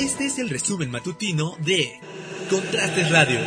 Este 0.00 0.26
es 0.26 0.38
el 0.38 0.48
resumen 0.48 0.92
matutino 0.92 1.56
de 1.64 1.98
Contrastes 2.48 3.10
Radio. 3.10 3.40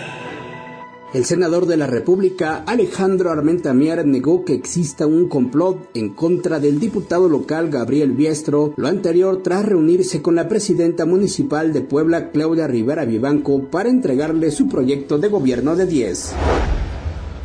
El 1.13 1.23
senador 1.23 1.65
de 1.65 1.77
la 1.77 1.87
República, 1.87 2.63
Alejandro 2.67 3.31
Armenta 3.31 3.73
Mier, 3.73 4.05
negó 4.05 4.43
que 4.43 4.53
exista 4.53 5.07
un 5.07 5.29
complot 5.29 5.91
en 5.93 6.09
contra 6.09 6.59
del 6.59 6.77
diputado 6.77 7.29
local 7.29 7.69
Gabriel 7.69 8.11
Biestro, 8.11 8.73
lo 8.75 8.89
anterior 8.89 9.41
tras 9.41 9.65
reunirse 9.65 10.21
con 10.21 10.35
la 10.35 10.49
presidenta 10.49 11.05
municipal 11.05 11.71
de 11.71 11.81
Puebla, 11.81 12.31
Claudia 12.31 12.67
Rivera 12.67 13.05
Vivanco, 13.05 13.69
para 13.69 13.87
entregarle 13.87 14.51
su 14.51 14.67
proyecto 14.67 15.19
de 15.19 15.29
gobierno 15.29 15.77
de 15.77 15.85
10. 15.85 16.33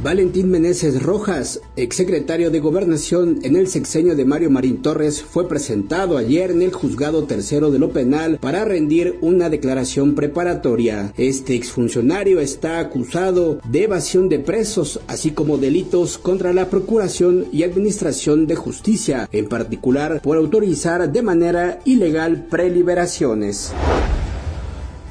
Valentín 0.02 0.50
Meneses 0.50 1.02
Rojas, 1.02 1.62
exsecretario 1.74 2.50
de 2.50 2.60
Gobernación 2.60 3.38
en 3.42 3.56
el 3.56 3.66
sexenio 3.66 4.14
de 4.14 4.26
Mario 4.26 4.50
Marín 4.50 4.82
Torres, 4.82 5.22
fue 5.22 5.48
presentado 5.48 6.18
ayer 6.18 6.50
en 6.50 6.60
el 6.60 6.70
juzgado 6.70 7.24
tercero 7.24 7.70
de 7.70 7.78
lo 7.78 7.90
penal 7.90 8.38
para 8.38 8.66
rendir 8.66 9.16
una 9.22 9.48
declaración 9.48 10.14
preparatoria. 10.14 11.14
Este 11.16 11.54
exfuncionario 11.54 12.40
está 12.40 12.78
acusado 12.78 13.58
de 13.70 13.84
evasión 13.84 14.28
de 14.28 14.38
presos, 14.38 15.00
así 15.06 15.30
como 15.30 15.56
delitos 15.56 16.18
contra 16.18 16.52
la 16.52 16.68
Procuración 16.68 17.46
y 17.50 17.62
Administración 17.62 18.46
de 18.46 18.54
Justicia, 18.54 19.28
en 19.32 19.48
particular 19.48 20.20
por 20.20 20.36
autorizar 20.36 21.10
de 21.10 21.22
manera 21.22 21.80
ilegal 21.86 22.44
preliberaciones. 22.50 23.72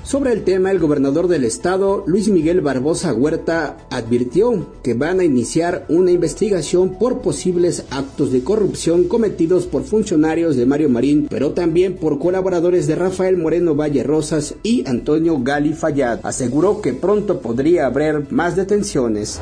Sobre 0.05 0.33
el 0.33 0.43
tema, 0.43 0.69
el 0.69 0.77
gobernador 0.77 1.27
del 1.27 1.43
estado, 1.45 2.03
Luis 2.05 2.29
Miguel 2.29 2.61
Barbosa 2.61 3.11
Huerta, 3.11 3.75
advirtió 3.89 4.67
que 4.83 4.93
van 4.93 5.19
a 5.19 5.23
iniciar 5.23 5.87
una 5.89 6.11
investigación 6.11 6.99
por 6.99 7.21
posibles 7.21 7.85
actos 7.89 8.31
de 8.31 8.43
corrupción 8.43 9.05
cometidos 9.05 9.65
por 9.65 9.83
funcionarios 9.83 10.57
de 10.57 10.67
Mario 10.67 10.89
Marín, 10.89 11.25
pero 11.27 11.53
también 11.53 11.95
por 11.95 12.19
colaboradores 12.19 12.85
de 12.85 12.93
Rafael 12.93 13.35
Moreno 13.35 13.73
Valle 13.73 14.03
Rosas 14.03 14.53
y 14.61 14.87
Antonio 14.87 15.39
Gali 15.41 15.73
Fayad. 15.73 16.19
Aseguró 16.21 16.81
que 16.81 16.93
pronto 16.93 17.39
podría 17.39 17.87
haber 17.87 18.31
más 18.31 18.55
detenciones. 18.55 19.41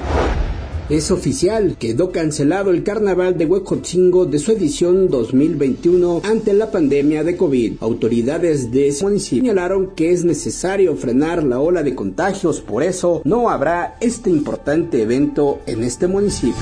Es 0.89 1.11
oficial, 1.11 1.77
quedó 1.79 2.11
cancelado 2.11 2.69
el 2.69 2.83
carnaval 2.83 3.37
de 3.37 3.45
Huecotzingo 3.45 4.25
de 4.25 4.37
su 4.37 4.51
edición 4.51 5.07
2021 5.07 6.21
ante 6.25 6.51
la 6.51 6.71
pandemia 6.71 7.23
de 7.23 7.37
COVID. 7.37 7.75
Autoridades 7.79 8.69
de 8.69 8.89
ese 8.89 9.05
municipio 9.05 9.43
señalaron 9.43 9.91
que 9.95 10.11
es 10.11 10.25
necesario 10.25 10.97
frenar 10.97 11.41
la 11.41 11.61
ola 11.61 11.83
de 11.83 11.95
contagios, 11.95 12.59
por 12.59 12.83
eso 12.83 13.21
no 13.23 13.49
habrá 13.49 13.95
este 14.01 14.29
importante 14.29 15.01
evento 15.01 15.61
en 15.67 15.83
este 15.83 16.07
municipio. 16.07 16.53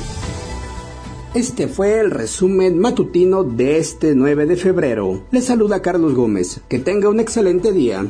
Este 1.33 1.67
fue 1.67 1.99
el 1.99 2.11
resumen 2.11 2.77
matutino 2.77 3.43
de 3.43 3.79
este 3.79 4.13
9 4.13 4.45
de 4.45 4.55
febrero. 4.55 5.23
Le 5.31 5.41
saluda 5.41 5.81
Carlos 5.81 6.13
Gómez. 6.13 6.59
Que 6.67 6.77
tenga 6.77 7.09
un 7.09 7.19
excelente 7.19 7.71
día. 7.71 8.05